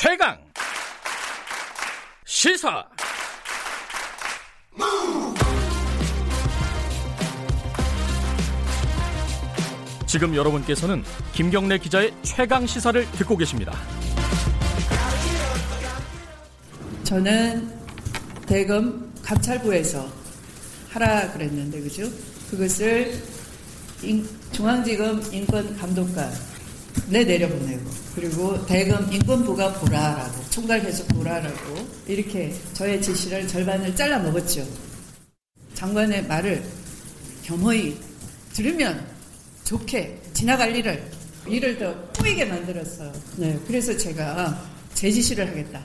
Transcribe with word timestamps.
최강 0.00 0.38
시사 2.24 2.86
지금 10.06 10.36
여러분께서는 10.36 11.02
김경래 11.32 11.78
기자의 11.78 12.14
최강 12.22 12.64
시사를 12.64 13.10
듣고 13.10 13.36
계십니다. 13.36 13.76
저는 17.02 17.68
대검 18.46 19.12
감찰부에서 19.24 20.08
하라 20.90 21.32
그랬는데 21.32 21.80
그죠? 21.80 22.04
그것을 22.52 23.20
인, 24.04 24.24
중앙지검 24.52 25.22
인권감독관 25.32 26.57
에 27.12 27.24
내려보내고 27.24 27.84
그리고 28.14 28.66
대검 28.66 29.10
인권부가 29.10 29.72
보라라고 29.74 30.42
총괄해서 30.50 31.04
보라라고 31.06 31.88
이렇게 32.06 32.52
저의 32.74 33.00
지시를 33.00 33.48
절반을 33.48 33.96
잘라 33.96 34.18
먹었죠. 34.18 34.66
장관의 35.72 36.26
말을 36.26 36.62
겸허히 37.44 37.98
들으면 38.52 39.06
좋게 39.64 40.20
지나갈 40.34 40.76
일을 40.76 41.02
일을 41.46 41.78
더 41.78 41.94
뿌이게 42.12 42.44
만들었어요. 42.44 43.10
네, 43.38 43.58
그래서 43.66 43.96
제가 43.96 44.60
제 44.92 45.10
지시를 45.10 45.48
하겠다. 45.48 45.82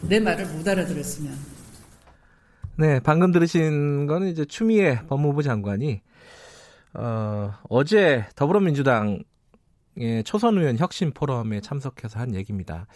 내 0.00 0.18
말을 0.18 0.46
못 0.46 0.66
알아들었으면. 0.66 1.36
네, 2.76 3.00
방금 3.00 3.30
들으신 3.30 4.06
거는 4.06 4.28
이제 4.28 4.46
추미애 4.46 5.00
법무부 5.06 5.42
장관이 5.42 6.00
어, 6.94 7.52
어제 7.68 8.24
더불어민주당의 8.36 9.24
초선 10.24 10.58
의원 10.58 10.78
혁신 10.78 11.12
포럼에 11.12 11.60
참석해서 11.60 12.18
한 12.18 12.34
얘기입니다. 12.34 12.86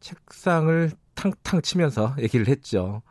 책상을 0.00 0.90
탕탕 1.14 1.62
치면서 1.62 2.14
얘기를 2.18 2.48
했죠. 2.48 3.02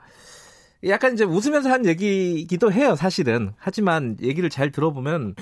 약간 0.88 1.14
이제 1.14 1.24
웃으면서 1.24 1.70
한 1.70 1.86
얘기이기도 1.86 2.72
해요, 2.72 2.96
사실은. 2.96 3.54
하지만 3.58 4.18
얘기를 4.22 4.50
잘 4.50 4.72
들어보면 4.72 5.36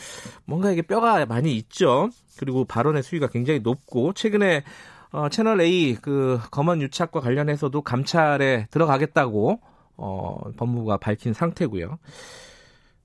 뭔가 0.45 0.71
이게 0.71 0.81
뼈가 0.81 1.25
많이 1.25 1.55
있죠. 1.57 2.09
그리고 2.37 2.65
발언의 2.65 3.03
수위가 3.03 3.27
굉장히 3.27 3.59
높고 3.59 4.13
최근에 4.13 4.63
어, 5.11 5.29
채널 5.29 5.61
A 5.61 5.95
그 6.01 6.39
검언 6.49 6.81
유착과 6.81 7.19
관련해서도 7.19 7.81
감찰에 7.81 8.67
들어가겠다고 8.71 9.59
어, 9.97 10.39
법무부가 10.57 10.97
밝힌 10.97 11.33
상태고요. 11.33 11.99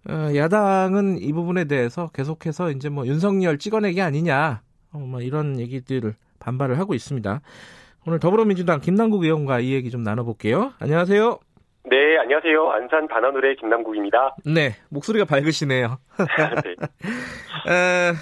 어, 0.09 0.31
야당은 0.35 1.20
이 1.20 1.33
부분에 1.33 1.65
대해서 1.65 2.09
계속해서 2.15 2.70
이제 2.70 2.89
뭐 2.89 3.07
윤석열 3.07 3.59
찍어내기 3.59 4.01
아니냐, 4.01 4.63
어, 4.63 4.67
뭐 5.07 5.21
이런 5.21 5.59
얘기들을 5.59 6.15
반발을 6.39 6.79
하고 6.79 6.95
있습니다. 6.95 7.41
오늘 8.07 8.19
더불어민주당 8.21 8.81
김남국 8.81 9.25
의원과 9.25 9.61
이 9.61 9.73
얘기 9.73 9.91
좀 9.91 10.03
나눠볼게요. 10.03 10.73
안녕하세요. 10.79 11.39
네, 11.91 12.19
안녕하세요. 12.19 12.71
안산 12.71 13.09
반환울의 13.09 13.57
김남국입니다. 13.57 14.37
네, 14.45 14.77
목소리가 14.91 15.25
밝으시네요. 15.25 15.99
네. 16.65 16.75
에, 17.73 18.13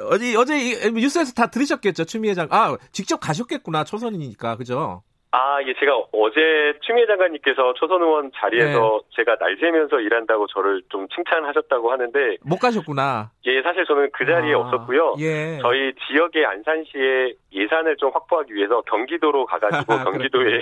어디 0.00 0.36
어제 0.36 0.90
뉴스에서 0.90 1.32
다 1.32 1.46
들으셨겠죠, 1.46 2.04
추미애 2.04 2.34
장. 2.34 2.48
아, 2.50 2.76
직접 2.90 3.18
가셨겠구나, 3.18 3.84
초선이니까, 3.84 4.56
그죠? 4.56 5.02
아, 5.34 5.62
예, 5.66 5.72
제가 5.80 5.96
어제 6.12 6.74
추미애 6.82 7.06
장관님께서 7.06 7.72
초선 7.74 8.02
의원 8.02 8.30
자리에서 8.34 9.00
네. 9.02 9.16
제가 9.16 9.36
날 9.36 9.56
새면서 9.58 10.00
일한다고 10.00 10.46
저를 10.48 10.82
좀 10.90 11.08
칭찬하셨다고 11.08 11.90
하는데 11.90 12.36
못 12.42 12.58
가셨구나. 12.58 13.30
예, 13.46 13.62
사실 13.62 13.86
저는 13.86 14.10
그 14.12 14.26
자리에 14.26 14.52
아, 14.52 14.58
없었고요. 14.58 15.16
예. 15.20 15.58
저희 15.62 15.94
지역의 16.06 16.44
안산시에 16.44 17.32
예산을 17.50 17.96
좀 17.96 18.10
확보하기 18.12 18.54
위해서 18.54 18.82
경기도로 18.82 19.46
가가지고 19.46 19.86
경기도의 20.04 20.60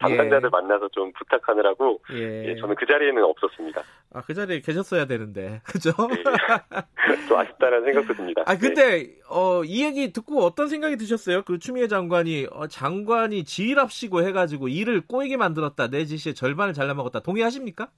담당자들 0.00 0.46
예. 0.46 0.50
만나서 0.50 0.88
좀 0.88 1.12
부탁하느라고 1.12 2.00
예. 2.12 2.48
예. 2.48 2.56
저는 2.56 2.74
그 2.74 2.84
자리에는 2.86 3.22
없었습니다. 3.22 3.82
아, 4.14 4.20
그 4.22 4.34
자리에 4.34 4.60
계셨어야 4.60 5.06
되는데, 5.06 5.60
그죠? 5.66 5.90
네. 7.08 7.26
좀 7.28 7.38
아쉽다는 7.38 7.84
생각도 7.84 8.14
듭니다. 8.14 8.42
아, 8.46 8.56
근데 8.56 9.04
네. 9.04 9.14
어, 9.30 9.62
이 9.64 9.84
얘기 9.84 10.12
듣고 10.12 10.42
어떤 10.44 10.68
생각이 10.68 10.96
드셨어요? 10.96 11.42
그 11.42 11.58
추미애 11.58 11.88
장관이 11.88 12.46
어, 12.50 12.66
장관이 12.66 13.44
지휘랍시고 13.44 14.22
해가지고 14.22 14.68
일을 14.68 15.02
꼬이게 15.06 15.36
만들었다, 15.36 15.88
내 15.88 16.04
지시의 16.04 16.34
절반을 16.34 16.74
잘라먹었다. 16.74 17.20
동의하십니까? 17.20 17.88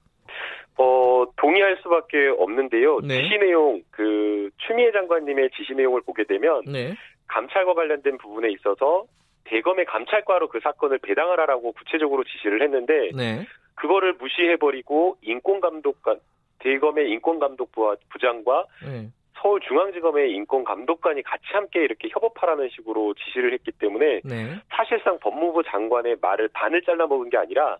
어, 0.77 1.25
동의할 1.37 1.77
수밖에 1.81 2.27
없는데요. 2.37 2.99
네. 3.01 3.23
지시 3.23 3.37
내용, 3.37 3.81
그, 3.91 4.49
추미애 4.57 4.91
장관님의 4.91 5.49
지시 5.55 5.73
내용을 5.73 6.01
보게 6.01 6.25
되면, 6.25 6.63
네. 6.65 6.95
감찰과 7.27 7.73
관련된 7.73 8.17
부분에 8.17 8.51
있어서 8.51 9.05
대검의 9.45 9.85
감찰과로 9.85 10.49
그 10.49 10.59
사건을 10.61 10.99
배당하라라고 10.99 11.71
구체적으로 11.73 12.23
지시를 12.23 12.61
했는데, 12.61 13.11
네. 13.15 13.45
그거를 13.75 14.13
무시해버리고 14.13 15.17
인권감독관, 15.21 16.19
대검의 16.59 17.09
인권감독부 17.11 17.95
부장과 18.09 18.65
네. 18.83 19.09
서울중앙지검의 19.41 20.31
인권감독관이 20.31 21.21
같이 21.23 21.43
함께 21.51 21.83
이렇게 21.83 22.09
협업하라는 22.11 22.69
식으로 22.69 23.13
지시를 23.13 23.53
했기 23.53 23.71
때문에 23.71 24.21
네. 24.23 24.55
사실상 24.69 25.19
법무부 25.19 25.63
장관의 25.63 26.17
말을 26.21 26.49
반을 26.53 26.81
잘라먹은 26.83 27.29
게 27.29 27.37
아니라 27.37 27.77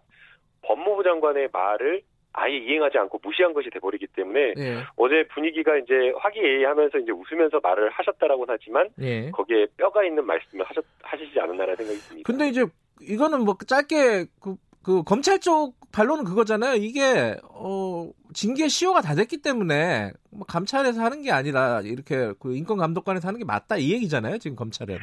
법무부 0.61 1.03
장관의 1.03 1.49
말을 1.51 2.01
아예 2.37 2.57
이행하지 2.57 2.97
않고 2.97 3.19
무시한 3.23 3.53
것이 3.53 3.69
돼버리기 3.69 4.07
때문에 4.07 4.53
네. 4.55 4.83
어제 4.97 5.25
분위기가 5.33 5.77
이제 5.77 6.11
화기애애하면서 6.17 6.99
이제 6.99 7.11
웃으면서 7.11 7.61
말을 7.63 7.89
하셨다라고는 7.91 8.55
하지만 8.59 8.89
네. 8.97 9.31
거기에 9.31 9.67
뼈가 9.77 10.03
있는 10.03 10.25
말씀을 10.25 10.65
하셨, 10.65 10.83
하시지 11.01 11.39
않았나라는 11.39 11.75
생각이 11.77 11.99
듭니다. 11.99 12.27
근데 12.27 12.49
이제 12.49 12.65
이거는 13.01 13.45
뭐 13.45 13.55
짧게 13.65 14.25
그, 14.41 14.55
그 14.85 15.01
검찰 15.01 15.39
쪽 15.39 15.73
반론은 15.91 16.25
그거잖아요. 16.25 16.75
이게 16.75 17.35
어 17.49 18.11
징계 18.33 18.67
시효가 18.67 19.01
다 19.01 19.15
됐기 19.15 19.41
때문에 19.41 20.11
뭐 20.29 20.45
감찰에서 20.45 21.01
하는 21.01 21.23
게 21.23 21.31
아니라 21.31 21.81
이렇게 21.83 22.33
그 22.39 22.55
인권 22.55 22.77
감독관에서 22.77 23.27
하는 23.27 23.39
게 23.39 23.45
맞다 23.45 23.77
이 23.77 23.91
얘기잖아요. 23.93 24.37
지금 24.37 24.55
검찰은. 24.55 24.99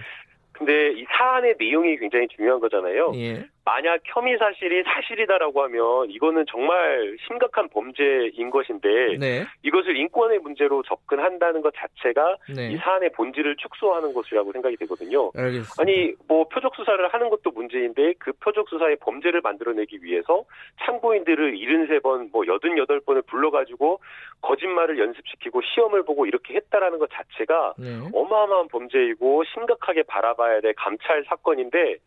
근데 0.53 0.93
이 0.93 1.05
사안의 1.11 1.57
내용이 1.59 1.97
굉장히 1.97 2.29
중요한 2.29 2.61
거잖아요. 2.61 3.11
예. 3.17 3.49
만약 3.65 4.01
혐의 4.05 4.37
사실이 4.39 4.83
사실이다라고 4.83 5.63
하면 5.65 6.11
이거는 6.11 6.45
정말 6.49 7.17
심각한 7.27 7.69
범죄인 7.69 8.51
것인데 8.51 9.17
네. 9.19 9.47
이것을 9.63 9.97
인권의 9.97 10.41
문제로 10.41 10.83
접근한다는 10.83 11.61
것 11.61 11.73
자체가 11.77 12.37
네. 12.55 12.73
이 12.73 12.77
사안의 12.77 13.13
본질을 13.13 13.57
축소하는 13.57 14.13
것이라고 14.15 14.53
생각이 14.53 14.77
되거든요. 14.79 15.31
알겠습니다. 15.37 15.75
아니 15.79 16.13
뭐 16.27 16.49
표적 16.49 16.75
수사를 16.75 17.07
하는 17.09 17.31
것도 17.31 17.53
문제인데 17.53 18.15
그 18.19 18.33
표적 18.41 18.69
수사의 18.69 18.97
범죄를 18.97 19.41
만들어내기 19.43 20.03
위해서 20.03 20.45
참고인들을 20.85 21.55
73번 21.55 22.31
뭐 22.33 22.43
88번을 22.43 23.25
불러가지고 23.27 24.01
거짓말을 24.41 24.99
연습시키고 24.99 25.63
시험을 25.63 26.05
보고 26.05 26.27
이렇게 26.27 26.55
했다라는 26.55 26.99
것 26.99 27.09
자체가 27.13 27.75
네. 27.79 28.01
어마어마한 28.13 28.69
범죄이고 28.69 29.45
심각하게 29.45 30.03
바라봐야 30.03 30.61
될 30.61 30.75
감찰 30.75 31.25
사건인데 31.29 31.99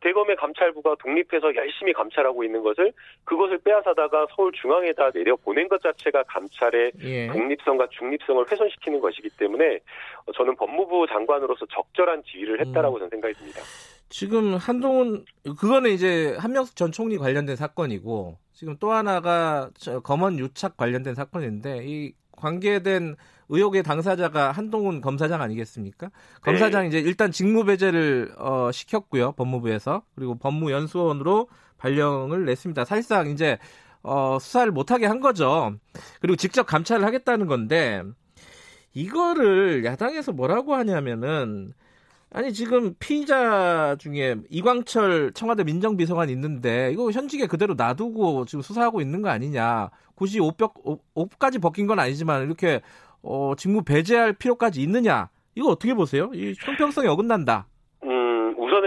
대검의 0.00 0.36
감찰부가 0.36 0.96
독립해서 0.98 1.54
열심히 1.54 1.92
감찰하고 1.92 2.44
있는 2.44 2.62
것을 2.62 2.92
그것을 3.24 3.58
빼앗아다가 3.58 4.26
서울 4.34 4.52
중앙에다 4.52 5.10
내려 5.10 5.36
보낸 5.36 5.68
것 5.68 5.82
자체가 5.82 6.22
감찰의 6.24 6.92
예. 7.02 7.26
독립성과 7.28 7.88
중립성을 7.90 8.50
훼손시키는 8.50 9.00
것이기 9.00 9.30
때문에 9.38 9.80
저는 10.34 10.56
법무부 10.56 11.06
장관으로서 11.08 11.66
적절한 11.66 12.22
지휘를 12.24 12.60
했다라고 12.60 12.96
음. 12.96 12.98
저는 13.00 13.10
생각이 13.10 13.34
듭니다. 13.34 13.60
지금 14.08 14.54
한동훈 14.54 15.24
그거는 15.58 15.90
이제 15.90 16.36
한명숙 16.38 16.76
전 16.76 16.92
총리 16.92 17.18
관련된 17.18 17.56
사건이고 17.56 18.38
지금 18.52 18.76
또 18.78 18.92
하나가 18.92 19.68
검언 20.04 20.38
유착 20.38 20.76
관련된 20.76 21.14
사건인데 21.14 21.82
이 21.84 22.12
관계된 22.36 23.16
의혹의 23.48 23.82
당사자가 23.82 24.52
한동훈 24.52 25.00
검사장 25.00 25.40
아니겠습니까? 25.40 26.10
검사장 26.42 26.82
네. 26.82 26.88
이제 26.88 26.98
일단 26.98 27.30
직무 27.30 27.64
배제를 27.64 28.34
어, 28.38 28.70
시켰고요 28.72 29.32
법무부에서 29.32 30.02
그리고 30.14 30.36
법무연수원으로 30.36 31.48
발령을 31.78 32.44
냈습니다. 32.44 32.84
사실상 32.84 33.28
이제 33.28 33.58
어, 34.02 34.38
수사를 34.40 34.70
못하게 34.72 35.06
한 35.06 35.20
거죠. 35.20 35.74
그리고 36.20 36.36
직접 36.36 36.64
감찰을 36.64 37.04
하겠다는 37.04 37.46
건데 37.46 38.02
이거를 38.94 39.84
야당에서 39.84 40.32
뭐라고 40.32 40.74
하냐면은 40.74 41.72
아니 42.30 42.52
지금 42.52 42.94
피의자 42.98 43.96
중에 43.98 44.36
이광철 44.50 45.32
청와대 45.32 45.64
민정비서관 45.64 46.28
있는데 46.30 46.90
이거 46.92 47.10
현직에 47.10 47.46
그대로 47.46 47.74
놔두고 47.74 48.44
지금 48.46 48.62
수사하고 48.62 49.00
있는 49.00 49.22
거 49.22 49.28
아니냐. 49.30 49.90
굳이 50.14 50.40
옷벽 50.40 50.74
옷까지 51.14 51.58
벗긴 51.58 51.86
건 51.86 51.98
아니지만 51.98 52.44
이렇게 52.44 52.80
어, 53.22 53.54
직무 53.56 53.82
배제할 53.82 54.32
필요까지 54.34 54.82
있느냐? 54.82 55.30
이거 55.54 55.68
어떻게 55.68 55.94
보세요? 55.94 56.30
이 56.34 56.54
형평성이 56.58 57.08
어긋난다. 57.08 57.66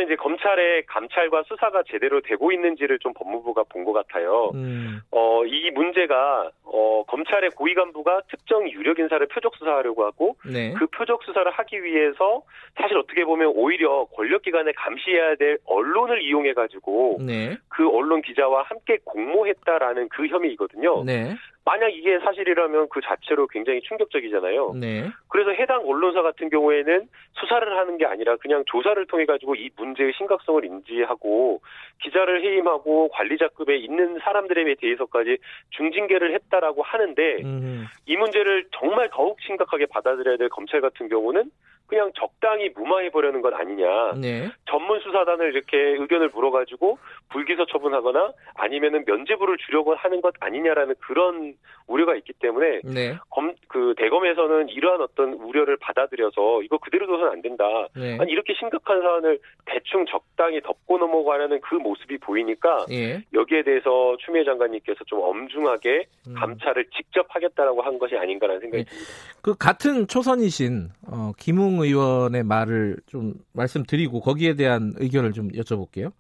이제 0.09 0.15
검찰의 0.15 0.88
감찰과 0.88 1.44
수사가 1.44 1.83
제대로 1.88 2.19
되고 2.19 2.51
있는지를 2.51 2.97
좀 2.97 3.13
법무부가 3.13 3.63
본 3.69 3.85
것 3.85 3.94
같아요. 3.94 4.51
음. 4.56 5.00
어, 5.11 5.45
이 5.45 5.69
문제가 5.71 6.50
어, 6.63 7.03
검찰의 7.07 7.51
고위 7.51 7.75
간부가 7.75 8.23
특정 8.29 8.69
유력 8.69 9.00
인사를 9.00 9.25
표적 9.27 9.56
수사하려고 9.56 10.03
하고 10.06 10.35
네. 10.45 10.73
그 10.73 10.88
표적 10.88 11.23
수사를 11.23 11.50
하기 11.50 11.83
위해서 11.83 12.41
사실 12.75 12.97
어떻게 12.97 13.23
보면 13.23 13.53
오히려 13.56 14.06
권력 14.15 14.41
기관에 14.41 14.71
감시해야 14.75 15.35
될 15.35 15.59
언론을 15.65 16.23
이용해 16.23 16.53
가지고 16.53 17.19
네. 17.21 17.56
그 17.69 17.88
언론 17.88 18.21
기자와 18.21 18.63
함께 18.63 18.97
공모했다라는 19.06 20.09
그 20.09 20.27
혐의이거든요. 20.27 21.03
네. 21.06 21.35
만약 21.69 21.89
이게 21.89 22.18
사실이라면 22.18 22.89
그 22.89 23.00
자체로 23.00 23.45
굉장히 23.45 23.80
충격적이잖아요. 23.81 24.74
네. 24.74 25.07
그래서 25.27 25.51
해당 25.51 25.88
언론사 25.88 26.24
같은 26.24 26.50
경우에는 26.50 27.07
수사를 27.33 27.77
하는 27.77 28.00
게 28.00 28.07
아니라 28.07 28.38
그냥 28.38 28.63
조사를 28.66 29.06
통해 29.06 29.27
가지고 29.27 29.54
이 29.54 29.69
문제의 29.77 30.13
심각성을 30.18 30.66
인지하고 30.66 31.62
기자를 32.01 32.44
해임하고 32.44 33.10
관리자급에 33.10 33.77
있는 33.77 34.18
사람들에 34.18 34.74
대해서까지 34.81 35.38
중징계를 35.69 36.33
했다라고 36.33 36.81
하는데 36.81 37.38
음. 37.44 37.86
이 38.07 38.18
문제를 38.18 38.66
정말 38.71 39.07
더욱 39.12 39.39
심각하게 39.42 39.86
받아들여야 39.86 40.38
될 40.38 40.50
검찰 40.50 40.81
같은 40.81 41.07
경우는 41.07 41.51
그냥 41.89 42.12
적당히 42.15 42.69
무마해 42.75 43.09
보려는 43.09 43.41
것 43.41 43.53
아니냐. 43.53 44.13
네. 44.21 44.50
전문 44.69 45.00
수사단을 45.00 45.53
이렇게 45.53 45.77
의견을 45.77 46.30
물어가지고 46.30 47.00
불기소 47.30 47.65
처분하거나 47.65 48.31
아니면은 48.53 49.03
면죄부를 49.07 49.57
주려고 49.65 49.95
하는 49.95 50.21
것 50.21 50.36
아니냐라는 50.39 50.95
그런 51.00 51.56
우려가 51.88 52.15
있기 52.15 52.33
때문에 52.33 52.81
네. 52.83 53.18
검, 53.31 53.56
그 53.68 53.95
대검에서는 53.97 54.69
이러한 54.69 55.01
어떤 55.01 55.33
우려를 55.33 55.77
받아들여서 55.77 56.62
이거 56.62 56.77
그대로 56.77 57.07
둬서는 57.07 57.31
안 57.31 57.41
된다. 57.41 57.65
네. 57.95 58.18
아니 58.19 58.31
이렇게 58.31 58.53
심각한 58.53 59.01
사안을 59.01 59.39
대충 59.65 60.06
적당히 60.06 60.62
덮고 60.62 61.00
넘어가려는 61.00 61.59
그 61.62 61.74
모습이 61.75 62.19
보이니까 62.19 62.85
예. 62.92 63.24
여기에 63.33 63.63
대해서 63.63 64.15
추미애 64.24 64.44
장관님께서 64.44 65.03
좀 65.06 65.21
엄중하게 65.21 66.06
음. 66.27 66.35
감찰을 66.35 66.85
직접 66.95 67.25
하겠다라고 67.30 67.81
한 67.81 67.97
것이 67.97 68.15
아닌가라는 68.15 68.62
생각이 68.62 68.83
네. 68.83 68.89
듭니다. 68.89 69.09
그 69.42 69.56
같은 69.57 70.06
초선이신 70.06 70.89
어, 71.12 71.31
김웅 71.39 71.79
의원의 71.81 72.44
말을 72.44 72.98
좀 73.08 73.36
말씀드리고 73.54 74.22
거기에 74.22 74.56
대한 74.56 74.94
의견을 74.98 75.34
좀 75.34 75.50
여쭤볼게요. 75.50 76.12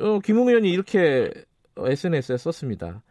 어, 0.00 0.18
김웅 0.20 0.48
의원이 0.48 0.70
이렇게 0.70 1.30
SNS에 1.76 2.36
썼습니다. 2.36 3.02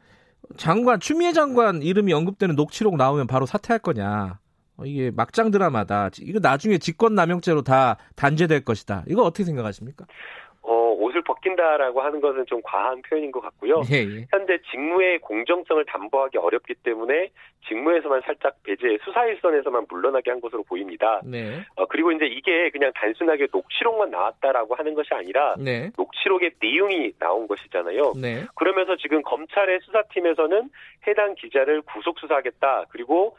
장관 0.58 1.00
추미애 1.00 1.34
장관 1.34 1.82
이름이 1.82 2.14
언급되는 2.14 2.56
녹취록 2.56 2.98
나오면 2.98 3.28
바로 3.28 3.46
사퇴할 3.46 3.80
거냐? 3.80 4.40
어, 4.78 4.86
이게 4.86 5.12
막장 5.12 5.52
드라마다. 5.52 6.10
이거 6.20 6.40
나중에 6.40 6.78
직권 6.78 7.16
남용죄로 7.16 7.62
다 7.64 7.98
단죄될 8.16 8.66
것이다. 8.66 9.04
이거 9.08 9.24
어떻게 9.24 9.44
생각하십니까? 9.44 10.06
옷을 10.96 11.22
벗긴다라고 11.22 12.02
하는 12.02 12.22
것은 12.22 12.46
좀 12.46 12.62
과한 12.64 13.02
표현인 13.04 13.32
것 13.32 13.42
같고요. 13.42 13.82
예, 13.92 13.98
예. 13.98 14.28
현재 14.32 14.58
직무의 14.72 15.20
공정성을 15.20 15.84
담보하기 15.86 16.38
어렵기 16.38 16.76
때문에 16.84 17.30
직무에서만 17.68 18.22
살짝 18.26 18.56
배제, 18.64 18.98
수사 19.04 19.26
일선에서만 19.26 19.88
물러나게 19.90 20.32
한 20.32 20.40
것으로 20.40 20.64
보입니다. 20.64 21.22
네. 21.26 21.64
어, 21.76 21.86
그리고 21.86 22.12
이제 22.12 22.26
이게 22.26 22.70
그냥 22.70 22.92
단순하게 22.96 23.48
녹취록만 23.52 24.12
나왔다라고 24.12 24.76
하는 24.76 24.94
것이 24.94 25.14
아니라 25.14 25.56
네. 25.58 25.92
녹취록의 25.98 26.52
내용이 26.62 27.14
나온 27.20 27.48
것이잖아요. 27.48 28.14
네. 28.22 28.46
그러면서 28.56 28.96
지금 28.98 29.22
검찰의 29.24 29.80
수사팀에서는 29.82 30.70
해당 31.08 31.36
기자를 31.36 31.82
구속 31.82 32.20
수사하겠다. 32.20 32.86
그리고 32.90 33.36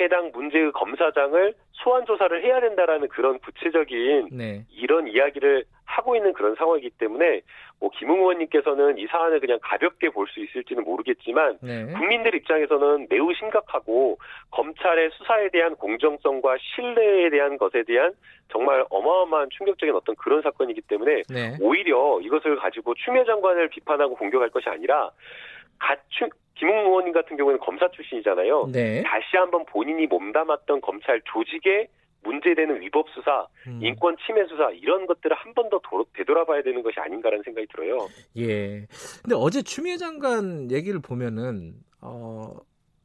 해당 0.00 0.30
문제의 0.32 0.72
검사장을 0.72 1.54
소환 1.72 2.04
조사를 2.06 2.42
해야 2.44 2.60
된다라는 2.60 3.08
그런 3.08 3.38
구체적인 3.40 4.28
네. 4.32 4.64
이런 4.70 5.08
이야기를 5.08 5.64
하고 5.84 6.16
있는 6.16 6.32
그런 6.32 6.54
상황이기 6.54 6.90
때문에 6.98 7.42
뭐 7.78 7.90
김웅 7.90 8.20
의원님께서는 8.20 8.96
이 8.98 9.06
사안을 9.08 9.40
그냥 9.40 9.58
가볍게 9.60 10.08
볼 10.08 10.26
수 10.28 10.40
있을지는 10.40 10.84
모르겠지만 10.84 11.58
네. 11.60 11.84
국민들 11.92 12.34
입장에서는 12.34 13.08
매우 13.10 13.34
심각하고 13.34 14.18
검찰의 14.50 15.10
수사에 15.12 15.50
대한 15.50 15.74
공정성과 15.76 16.56
신뢰에 16.60 17.28
대한 17.28 17.58
것에 17.58 17.82
대한 17.82 18.14
정말 18.50 18.84
어마어마한 18.88 19.48
충격적인 19.50 19.94
어떤 19.94 20.14
그런 20.16 20.40
사건이기 20.42 20.82
때문에 20.82 21.22
네. 21.28 21.56
오히려 21.60 22.20
이것을 22.22 22.56
가지고 22.56 22.94
추미애 22.94 23.24
장관을 23.24 23.68
비판하고 23.68 24.14
공격할 24.14 24.50
것이 24.50 24.68
아니라 24.68 25.10
김웅 26.54 26.74
의원님 26.86 27.12
같은 27.12 27.36
경우는 27.36 27.58
검사 27.60 27.88
출신이잖아요. 27.90 28.68
네. 28.72 29.02
다시 29.02 29.36
한번 29.36 29.64
본인이 29.66 30.06
몸담았던 30.06 30.80
검찰 30.80 31.20
조직의 31.32 31.88
문제되는 32.24 32.80
위법 32.82 33.06
수사, 33.14 33.48
음. 33.66 33.80
인권 33.82 34.16
침해 34.24 34.44
수사 34.46 34.70
이런 34.70 35.06
것들을 35.06 35.34
한 35.36 35.54
번 35.54 35.68
더 35.68 35.80
되돌아봐야 36.14 36.62
되는 36.62 36.82
것이 36.82 37.00
아닌가라는 37.00 37.42
생각이 37.44 37.66
들어요. 37.74 38.06
예. 38.36 38.86
근데 39.22 39.34
어제 39.34 39.62
추미애 39.62 39.96
장관 39.96 40.70
얘기를 40.70 41.00
보면은 41.00 41.74
어 42.00 42.54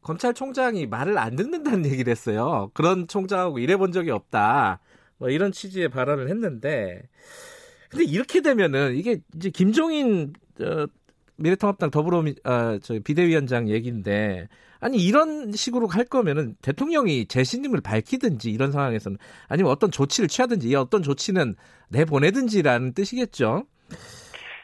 검찰총장이 0.04 0.86
말을 0.88 1.18
안 1.18 1.36
듣는다는 1.36 1.86
얘기를 1.86 2.12
했어요. 2.12 2.70
그런 2.74 3.08
총장하고 3.08 3.60
일해본 3.60 3.92
적이 3.92 4.12
없다. 4.12 4.80
뭐 5.18 5.30
이런 5.30 5.52
취지의 5.52 5.90
발언을 5.90 6.30
했는데 6.30 7.02
근데 7.90 8.06
이렇게 8.06 8.42
되면은 8.42 8.96
이게 8.96 9.18
이제 9.36 9.50
김종인 9.50 10.34
어, 10.62 10.86
미래통합당 11.38 11.92
더불어 11.92 12.24
아, 12.44 12.80
저 12.82 13.00
비대위원장 13.04 13.70
얘기인데 13.70 14.48
아니 14.80 14.98
이런 14.98 15.52
식으로 15.52 15.88
갈 15.88 16.06
거면은 16.06 16.56
대통령이 16.62 17.28
재신임을 17.28 17.82
밝히든지 17.82 18.52
이런 18.52 18.72
상황에서는 18.72 19.18
아니면 19.48 19.72
어떤 19.72 19.92
조치를 19.92 20.28
취하든지 20.28 20.70
이 20.70 20.76
어떤 20.76 21.02
조치는 21.02 21.56
내 21.90 22.06
보내든지라는 22.06 22.94
뜻이겠죠. 22.94 23.64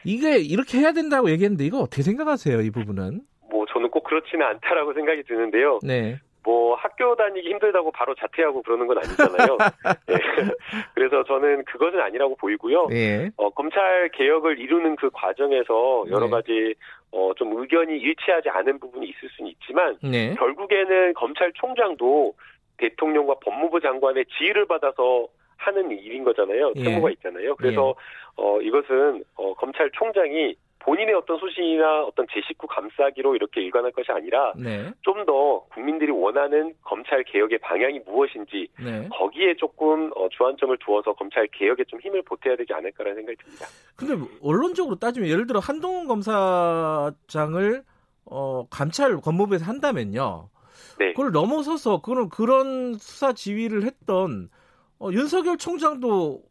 이게 0.04 0.38
이렇게 0.38 0.78
해야 0.78 0.92
된다고 0.92 1.30
얘기했는데 1.30 1.64
이거 1.64 1.78
어떻게 1.78 2.02
생각하세요 2.02 2.60
이 2.60 2.70
부분은? 2.70 3.22
뭐 3.50 3.64
저는 3.72 3.90
꼭 3.90 4.04
그렇지는 4.04 4.46
않다라고 4.46 4.92
생각이 4.92 5.22
드는데요. 5.24 5.78
네. 5.82 6.20
뭐 6.44 6.74
학교 6.74 7.16
다니기 7.16 7.48
힘들다고 7.48 7.90
바로 7.90 8.14
자퇴하고 8.14 8.62
그러는 8.62 8.86
건 8.86 8.98
아니잖아요. 8.98 9.58
네. 10.06 10.14
그래서 10.94 11.24
저는 11.24 11.64
그것은 11.64 12.00
아니라고 12.00 12.36
보이고요. 12.36 12.88
네. 12.88 13.30
어, 13.36 13.50
검찰 13.50 14.10
개혁을 14.10 14.58
이루는 14.58 14.96
그 14.96 15.10
과정에서 15.10 16.04
여러 16.10 16.26
네. 16.26 16.30
가지 16.30 16.74
어, 17.10 17.32
좀 17.36 17.58
의견이 17.58 17.96
일치하지 17.98 18.50
않은 18.50 18.78
부분이 18.78 19.06
있을 19.06 19.28
수는 19.30 19.50
있지만 19.52 19.96
네. 20.02 20.34
결국에는 20.34 21.14
검찰총장도 21.14 22.34
대통령과 22.76 23.36
법무부 23.40 23.80
장관의 23.80 24.26
지휘를 24.36 24.66
받아서 24.66 25.26
하는 25.56 25.90
일인 25.92 26.24
거잖아요. 26.24 26.72
예. 26.76 26.84
책무가 26.84 27.10
있잖아요. 27.12 27.56
그래서 27.56 27.94
예. 27.96 28.42
어, 28.42 28.60
이것은 28.60 29.24
어, 29.36 29.54
검찰총장이 29.54 30.56
본인의 30.84 31.14
어떤 31.14 31.38
소신이나 31.38 32.04
어떤 32.04 32.26
제 32.30 32.40
식구 32.46 32.66
감싸기로 32.66 33.34
이렇게 33.34 33.62
일관할 33.62 33.90
것이 33.92 34.12
아니라 34.12 34.52
네. 34.54 34.92
좀더 35.00 35.64
국민들이 35.72 36.10
원하는 36.10 36.74
검찰 36.82 37.24
개혁의 37.24 37.58
방향이 37.58 38.00
무엇인지 38.00 38.68
네. 38.78 39.08
거기에 39.08 39.56
조금 39.56 40.10
어, 40.14 40.28
주안점을 40.28 40.76
두어서 40.84 41.14
검찰 41.14 41.46
개혁에 41.48 41.84
좀 41.84 42.00
힘을 42.00 42.22
보태야 42.22 42.56
되지 42.56 42.74
않을까라는 42.74 43.16
생각이 43.16 43.36
듭니다. 43.38 43.66
근데 43.96 44.14
언론적으로 44.42 44.96
따지면 44.96 45.30
예를 45.30 45.46
들어 45.46 45.58
한동훈 45.58 46.06
검사장을 46.06 47.82
어, 48.26 48.66
감찰 48.68 49.16
법무부에서 49.24 49.64
한다면요. 49.64 50.50
네. 50.98 51.12
그걸 51.12 51.32
넘어서서 51.32 52.02
그런 52.02 52.28
그런 52.28 52.94
수사 52.94 53.32
지휘를 53.32 53.84
했던 53.84 54.50
어, 54.98 55.08
윤석열 55.12 55.56
총장도 55.56 56.42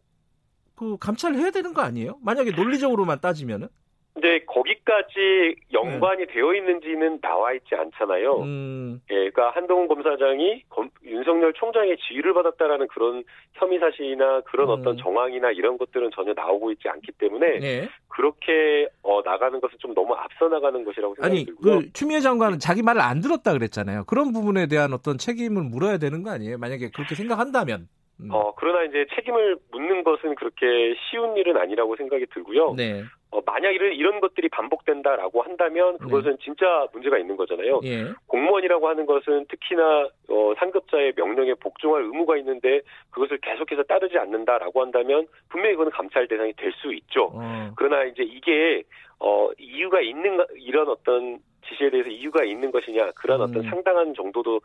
그 0.75 0.97
감찰을 0.97 1.37
해야 1.37 1.51
되는 1.51 1.73
거 1.73 1.83
아니에요? 1.83 2.17
만약에 2.23 2.51
논리적으로만 2.51 3.19
따지면은? 3.21 3.67
근데 4.13 4.46
거기까지 4.46 5.55
연관이 5.74 6.27
네. 6.27 6.34
되어 6.34 6.53
있는지는 6.53 7.20
나와 7.20 7.51
있지 7.53 7.74
않잖아요. 7.74 8.41
음. 8.43 9.01
예, 9.10 9.15
그러니까 9.15 9.50
한동훈 9.50 9.88
검사장이 9.88 10.63
검, 10.70 10.89
윤석열 11.03 11.51
총장의 11.53 11.98
지휘를 11.98 12.34
받았다라는 12.36 12.88
그런 12.89 13.24
혐의 13.53 13.79
사실이나 13.79 14.41
그런 14.41 14.70
음. 14.70 14.74
어떤 14.74 14.98
정황이나 14.98 15.51
이런 15.51 15.79
것들은 15.79 16.12
전혀 16.13 16.34
나오고 16.34 16.72
있지 16.74 16.88
않기 16.89 17.13
때문에 17.13 17.60
네. 17.60 17.89
그렇게 18.08 18.88
어, 19.01 19.22
나가는 19.25 19.60
것은 19.60 19.77
좀 19.79 19.96
너무 19.96 20.13
앞서 20.13 20.48
나가는 20.48 20.84
것이라고 20.86 21.15
생각이 21.15 21.36
아니, 21.36 21.46
들고요. 21.46 21.79
그 21.79 21.93
추미애 21.93 22.20
장관은 22.20 22.60
자기 22.60 22.84
말을 22.84 23.01
안 23.01 23.20
들었다 23.20 23.51
그랬잖아요. 23.51 24.03
그런 24.05 24.32
부분에 24.32 24.67
대한 24.67 24.93
어떤 24.93 25.17
책임을 25.17 25.63
물어야 25.63 25.98
되는 25.98 26.22
거 26.22 26.29
아니에요? 26.29 26.60
만약에 26.60 26.91
그렇게 26.93 27.15
생각한다면. 27.15 27.88
음. 28.22 28.29
어, 28.32 28.53
그러나 28.55 28.84
이제 28.84 29.08
책임을 29.15 29.58
묻는 29.72 30.03
것은 30.03 30.36
그렇게 30.36 30.96
쉬운 31.10 31.36
일은 31.36 31.58
아니라고 31.58 31.96
생각이 31.96 32.27
들고요. 32.32 32.75
네. 32.75 33.03
어, 33.33 33.41
만약 33.45 33.71
이런, 33.71 33.93
이런 33.93 34.19
것들이 34.19 34.47
반복된다라고 34.49 35.41
한다면 35.41 35.97
그것은 35.97 36.31
네. 36.31 36.37
진짜 36.43 36.87
문제가 36.93 37.17
있는 37.17 37.35
거잖아요. 37.35 37.81
예. 37.83 38.05
공무원이라고 38.27 38.87
하는 38.87 39.05
것은 39.05 39.45
특히나 39.49 40.07
어, 40.29 40.53
상급자의 40.59 41.13
명령에 41.15 41.55
복종할 41.55 42.03
의무가 42.03 42.37
있는데 42.37 42.81
그것을 43.09 43.39
계속해서 43.39 43.83
따르지 43.83 44.17
않는다라고 44.17 44.81
한다면 44.81 45.27
분명히 45.49 45.73
그거는 45.73 45.91
감찰 45.91 46.27
대상이 46.27 46.53
될 46.53 46.73
수 46.73 46.93
있죠. 46.93 47.29
어. 47.33 47.71
그러나 47.75 48.03
이제 48.03 48.23
이게 48.23 48.83
어, 49.19 49.49
이유가 49.57 50.01
있는 50.01 50.39
이런 50.55 50.89
어떤 50.89 51.39
지시에 51.67 51.89
대해서 51.89 52.09
이유가 52.09 52.43
있는 52.43 52.71
것이냐 52.71 53.11
그런 53.11 53.41
음. 53.41 53.49
어떤 53.49 53.63
상당한 53.69 54.13
정도도 54.15 54.59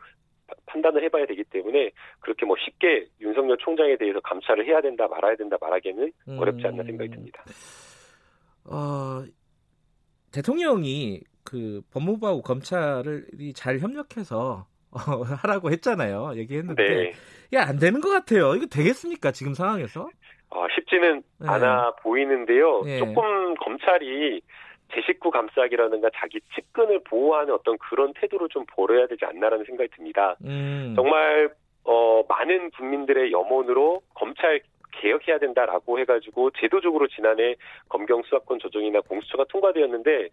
판단을 0.65 1.03
해봐야 1.03 1.25
되기 1.27 1.43
때문에 1.43 1.91
그렇게 2.19 2.45
뭐 2.45 2.55
쉽게 2.59 3.05
윤석열 3.21 3.57
총장에 3.57 3.95
대해서 3.97 4.19
감찰을 4.21 4.65
해야 4.65 4.81
된다 4.81 5.07
말아야 5.07 5.35
된다 5.35 5.57
말하기는 5.61 6.11
음. 6.27 6.39
어렵지 6.39 6.65
않나 6.67 6.83
생각이 6.83 7.11
듭니다. 7.11 7.43
어, 8.71 9.23
대통령이 10.31 11.21
그 11.43 11.81
법무부하고 11.91 12.41
검찰이 12.41 13.53
잘 13.55 13.79
협력해서 13.79 14.67
어, 14.91 14.97
하라고 15.43 15.71
했잖아요. 15.71 16.33
얘기했는데 16.35 16.83
네. 16.83 17.11
야안 17.53 17.77
되는 17.79 17.99
것 18.01 18.09
같아요. 18.09 18.55
이거 18.55 18.65
되겠습니까 18.67 19.31
지금 19.31 19.53
상황에서? 19.53 20.09
어, 20.51 20.65
쉽지는 20.75 21.23
네. 21.39 21.47
않아 21.47 21.95
보이는데요. 22.01 22.81
네. 22.83 22.99
조금 22.99 23.55
검찰이 23.55 24.41
제 24.93 25.01
식구 25.05 25.29
감싸기라든가 25.29 26.09
자기 26.15 26.39
측근을 26.55 27.03
보호하는 27.03 27.53
어떤 27.53 27.77
그런 27.77 28.13
태도를 28.13 28.49
좀 28.49 28.65
보여야 28.67 29.05
되지 29.07 29.25
않나라는 29.25 29.65
생각이 29.65 29.89
듭니다. 29.95 30.35
음. 30.43 30.93
정말 30.95 31.53
어, 31.83 32.23
많은 32.27 32.71
국민들의 32.71 33.31
염원으로 33.31 34.01
검찰 34.15 34.61
개혁해야 34.99 35.39
된다라고 35.39 35.99
해가지고 35.99 36.51
제도적으로 36.51 37.07
지난해 37.07 37.55
검경 37.87 38.21
수사권 38.23 38.59
조정이나 38.59 39.01
공수처가 39.01 39.45
통과되었는데 39.45 40.29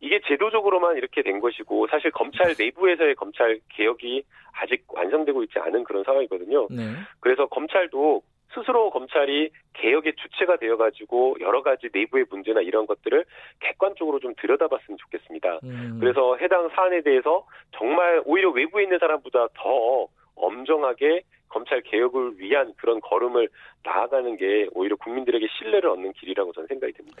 이게 0.00 0.20
제도적으로만 0.26 0.96
이렇게 0.96 1.22
된 1.22 1.40
것이고 1.40 1.86
사실 1.88 2.10
검찰 2.10 2.54
내부에서의 2.58 3.14
검찰 3.14 3.60
개혁이 3.70 4.24
아직 4.52 4.84
완성되고 4.88 5.42
있지 5.44 5.58
않은 5.58 5.84
그런 5.84 6.04
상황이거든요. 6.04 6.68
네. 6.70 6.82
그래서 7.20 7.46
검찰도 7.46 8.22
스스로 8.54 8.90
검찰이 8.90 9.50
개혁의 9.74 10.14
주체가 10.16 10.56
되어가지고 10.56 11.36
여러 11.40 11.62
가지 11.62 11.88
내부의 11.92 12.26
문제나 12.30 12.62
이런 12.62 12.86
것들을 12.86 13.24
객관적으로 13.60 14.18
좀 14.18 14.34
들여다봤으면 14.36 14.96
좋겠습니다. 14.98 15.60
음. 15.64 15.98
그래서 16.00 16.36
해당 16.36 16.68
사안에 16.70 17.02
대해서 17.02 17.46
정말 17.72 18.22
오히려 18.24 18.50
외부에 18.50 18.84
있는 18.84 18.98
사람보다 18.98 19.48
더 19.54 20.08
엄정하게 20.36 21.22
검찰 21.56 21.80
개혁을 21.80 22.38
위한 22.38 22.74
그런 22.76 23.00
걸음을 23.00 23.48
나아가는 23.82 24.36
게 24.36 24.68
오히려 24.74 24.94
국민들에게 24.96 25.46
신뢰를 25.58 25.88
얻는 25.88 26.12
길이라고 26.12 26.52
저는 26.52 26.66
생각이 26.68 26.92
듭니다. 26.92 27.16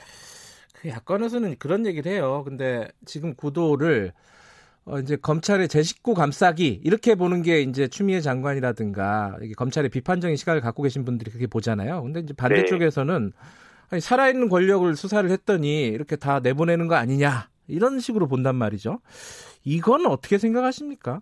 그 0.74 0.90
야권에서는 0.90 1.56
그런 1.58 1.86
얘기를 1.86 2.12
해요. 2.12 2.42
근데 2.44 2.86
지금 3.06 3.34
구도를 3.34 4.12
어, 4.84 4.98
이제 4.98 5.16
검찰의 5.16 5.68
제 5.68 5.82
식구 5.82 6.12
감싸기 6.12 6.82
이렇게 6.84 7.14
보는 7.14 7.40
게 7.40 7.62
이제 7.62 7.88
추미애 7.88 8.20
장관이라든가 8.20 9.38
검찰의 9.56 9.88
비판적인 9.88 10.36
시각을 10.36 10.60
갖고 10.60 10.82
계신 10.82 11.06
분들이 11.06 11.30
그렇게 11.30 11.46
보잖아요. 11.46 12.02
근데 12.02 12.20
이제 12.20 12.34
반대쪽에서는 12.34 13.32
네. 13.34 13.46
아니, 13.88 14.00
살아있는 14.02 14.50
권력을 14.50 14.94
수사를 14.96 15.28
했더니 15.30 15.86
이렇게 15.86 16.14
다 16.16 16.40
내보내는 16.40 16.88
거 16.88 16.94
아니냐 16.94 17.48
이런 17.68 18.00
식으로 18.00 18.28
본단 18.28 18.54
말이죠. 18.54 19.00
이건 19.64 20.04
어떻게 20.06 20.36
생각하십니까? 20.36 21.20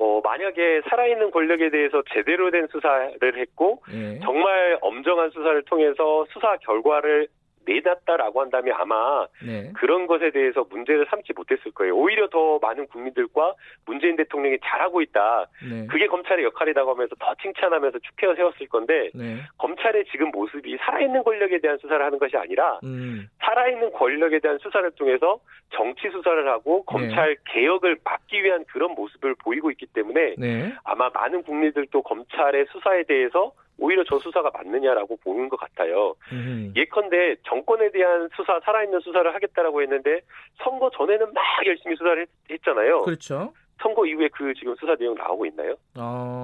어, 0.00 0.20
만약에 0.24 0.80
살아있는 0.88 1.30
권력에 1.30 1.68
대해서 1.68 2.02
제대로 2.12 2.50
된 2.50 2.66
수사를 2.68 3.36
했고, 3.36 3.82
네. 3.92 4.18
정말 4.22 4.78
엄정한 4.80 5.28
수사를 5.30 5.62
통해서 5.64 6.24
수사 6.32 6.56
결과를 6.56 7.28
내놨다라고 7.70 8.40
한다면 8.40 8.74
아마 8.78 9.26
네. 9.44 9.72
그런 9.74 10.06
것에 10.06 10.30
대해서 10.30 10.64
문제를 10.68 11.06
삼지 11.08 11.32
못했을 11.34 11.70
거예요. 11.72 11.96
오히려 11.96 12.28
더 12.28 12.58
많은 12.58 12.86
국민들과 12.88 13.54
문재인 13.86 14.16
대통령이 14.16 14.58
잘하고 14.62 15.00
있다. 15.02 15.46
네. 15.68 15.86
그게 15.86 16.06
검찰의 16.06 16.44
역할이라고 16.44 16.90
하면서 16.90 17.14
더 17.18 17.34
칭찬하면서 17.40 17.98
축해어 18.00 18.34
세웠을 18.34 18.68
건데 18.68 19.10
네. 19.14 19.38
검찰의 19.58 20.04
지금 20.10 20.30
모습이 20.30 20.76
살아있는 20.78 21.22
권력에 21.22 21.58
대한 21.60 21.78
수사를 21.78 22.04
하는 22.04 22.18
것이 22.18 22.36
아니라 22.36 22.80
음. 22.84 23.28
살아있는 23.40 23.92
권력에 23.92 24.40
대한 24.40 24.58
수사를 24.58 24.90
통해서 24.92 25.40
정치 25.70 26.10
수사를 26.10 26.48
하고 26.48 26.84
검찰 26.84 27.34
네. 27.34 27.40
개혁을 27.46 27.98
막기 28.04 28.42
위한 28.42 28.64
그런 28.64 28.94
모습을 28.94 29.34
보이고 29.36 29.70
있기 29.70 29.86
때문에 29.86 30.34
네. 30.38 30.72
아마 30.84 31.10
많은 31.10 31.42
국민들도 31.42 32.02
검찰의 32.02 32.66
수사에 32.70 33.04
대해서 33.04 33.52
오히려 33.80 34.04
저 34.04 34.18
수사가 34.18 34.50
맞느냐라고 34.52 35.16
보는 35.24 35.48
것 35.48 35.58
같아요. 35.58 36.14
음. 36.32 36.72
예컨대 36.76 37.36
정권에 37.46 37.90
대한 37.90 38.28
수사, 38.36 38.60
살아있는 38.60 39.00
수사를 39.00 39.34
하겠다라고 39.34 39.82
했는데 39.82 40.20
선거 40.62 40.90
전에는 40.90 41.32
막 41.32 41.44
열심히 41.66 41.96
수사를 41.96 42.26
했, 42.48 42.62
잖아요 42.62 43.00
그렇죠. 43.02 43.52
선거 43.80 44.04
이후에 44.04 44.28
그 44.28 44.52
지금 44.54 44.74
수사 44.76 44.94
내용 44.96 45.14
나오고 45.14 45.46
있나요? 45.46 45.74
어... 45.96 46.39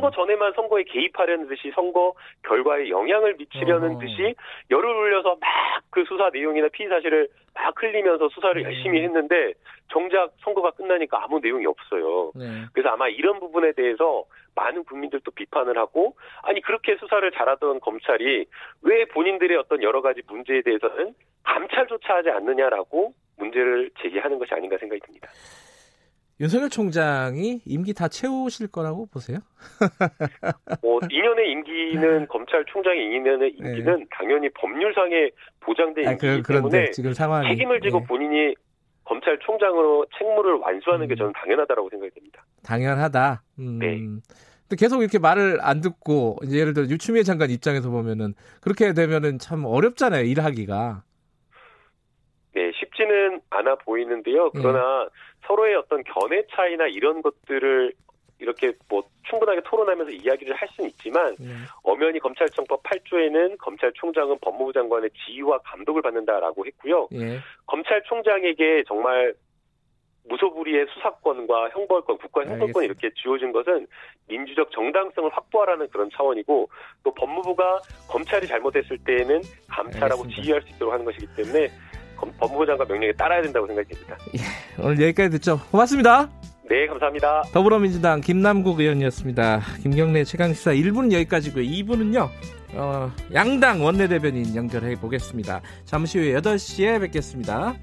선거 0.00 0.10
전에만 0.10 0.52
선거에 0.54 0.84
개입하려는 0.84 1.48
듯이 1.48 1.70
선거 1.74 2.14
결과에 2.44 2.88
영향을 2.88 3.34
미치려는 3.36 3.96
어... 3.96 3.98
듯이 3.98 4.34
열을 4.70 4.88
올려서 4.88 5.36
막 5.40 5.70
그 5.90 6.04
수사 6.04 6.30
내용이나 6.32 6.68
피의 6.68 6.88
사실을 6.88 7.28
막 7.54 7.74
흘리면서 7.82 8.28
수사를 8.28 8.62
네. 8.62 8.68
열심히 8.68 9.02
했는데 9.02 9.52
정작 9.88 10.32
선거가 10.42 10.70
끝나니까 10.70 11.24
아무 11.24 11.40
내용이 11.40 11.66
없어요. 11.66 12.32
네. 12.34 12.64
그래서 12.72 12.90
아마 12.90 13.08
이런 13.08 13.40
부분에 13.40 13.72
대해서 13.72 14.24
많은 14.54 14.84
국민들도 14.84 15.30
비판을 15.32 15.76
하고 15.76 16.16
아니 16.42 16.60
그렇게 16.60 16.96
수사를 16.96 17.28
잘하던 17.32 17.80
검찰이 17.80 18.46
왜 18.82 19.04
본인들의 19.06 19.56
어떤 19.56 19.82
여러 19.82 20.00
가지 20.00 20.22
문제에 20.28 20.62
대해서는 20.62 21.14
감찰조차 21.42 22.16
하지 22.16 22.30
않느냐라고 22.30 23.12
문제를 23.36 23.90
제기하는 24.00 24.38
것이 24.38 24.54
아닌가 24.54 24.76
생각이 24.78 25.00
듭니다. 25.00 25.28
윤석열 26.40 26.70
총장이 26.70 27.60
임기 27.66 27.92
다 27.92 28.08
채우실 28.08 28.68
거라고 28.68 29.06
보세요? 29.06 29.38
뭐 30.82 30.98
2년의 31.00 31.48
임기는 31.48 32.28
검찰총장의 32.28 32.98
2년의 33.08 33.58
임기는 33.58 33.98
네. 33.98 34.06
당연히 34.10 34.48
법률상에 34.54 35.30
보장된 35.60 36.08
아, 36.08 36.12
임기이기 36.12 36.42
그, 36.42 36.54
때문에 36.54 36.90
지금 36.92 37.12
상황이, 37.12 37.46
책임을 37.48 37.82
지고 37.82 38.00
네. 38.00 38.06
본인이 38.06 38.54
검찰총장으로 39.04 40.06
책무를 40.16 40.54
완수하는 40.54 41.08
게 41.08 41.14
음. 41.14 41.16
저는 41.16 41.32
당연하다라고 41.34 41.90
생각이 41.90 42.14
됩니다. 42.14 42.42
당연하다. 42.62 43.42
음. 43.58 43.78
네. 43.78 43.98
근데 43.98 44.76
계속 44.78 45.02
이렇게 45.02 45.18
말을 45.18 45.58
안 45.60 45.82
듣고 45.82 46.38
이제 46.44 46.58
예를 46.58 46.72
들어 46.72 46.86
유추미애 46.86 47.22
장관 47.22 47.50
입장에서 47.50 47.90
보면은 47.90 48.34
그렇게 48.62 48.94
되면은 48.94 49.38
참 49.40 49.66
어렵잖아요 49.66 50.24
일하기가. 50.24 51.02
네, 53.10 53.20
쉽지는 53.30 53.40
않아 53.50 53.74
보이는데요. 53.76 54.50
그러나 54.52 55.04
네. 55.04 55.10
서로의 55.46 55.74
어떤 55.74 56.02
견해 56.04 56.44
차이나 56.50 56.86
이런 56.86 57.20
것들을 57.22 57.92
이렇게 58.38 58.72
뭐 58.88 59.02
충분하게 59.28 59.60
토론하면서 59.64 60.12
이야기를 60.12 60.54
할 60.54 60.66
수는 60.68 60.88
있지만 60.90 61.36
네. 61.38 61.48
엄연히 61.82 62.18
검찰청법 62.20 62.82
8조에는 62.84 63.58
검찰총장은 63.58 64.38
법무부 64.40 64.72
장관의 64.72 65.10
지휘와 65.10 65.58
감독을 65.58 66.00
받는다라고 66.00 66.64
했고요. 66.64 67.08
네. 67.10 67.38
검찰총장에게 67.66 68.84
정말 68.86 69.34
무소불위의 70.24 70.86
수사권과 70.94 71.70
형벌권, 71.70 72.18
국가 72.18 72.44
형벌권 72.44 72.84
이렇게 72.84 73.10
지어진 73.14 73.52
것은 73.52 73.86
민주적 74.28 74.70
정당성을 74.70 75.28
확보하라는 75.30 75.88
그런 75.88 76.08
차원이고 76.14 76.68
또 77.02 77.14
법무부가 77.14 77.80
검찰이 78.08 78.46
잘못했을 78.46 78.98
때에는 79.04 79.40
감찰하고 79.68 80.22
알겠습니다. 80.22 80.42
지휘할 80.42 80.62
수 80.62 80.68
있도록 80.68 80.92
하는 80.92 81.04
것이기 81.04 81.26
때문에 81.36 81.68
법무부 82.38 82.66
장관 82.66 82.86
명령에 82.88 83.12
따라야 83.12 83.42
된다고 83.42 83.66
생각이 83.66 83.88
듭니다. 83.94 84.16
예, 84.36 84.82
오늘 84.82 85.00
여기까지 85.00 85.30
듣죠. 85.30 85.60
고맙습니다. 85.70 86.28
네, 86.68 86.86
감사합니다. 86.86 87.42
더불어민주당 87.52 88.20
김남국 88.20 88.78
의원이었습니다. 88.78 89.60
김경래 89.82 90.22
최강시사 90.24 90.72
1부는 90.72 91.12
여기까지고요. 91.12 91.64
2부는요. 91.64 92.28
어, 92.74 93.10
양당 93.34 93.84
원내대변인 93.84 94.54
연결해 94.54 94.94
보겠습니다. 94.94 95.60
잠시 95.84 96.18
후에 96.18 96.34
8시에 96.34 97.00
뵙겠습니다. 97.00 97.74